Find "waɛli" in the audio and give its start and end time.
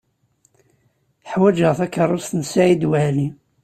2.89-3.27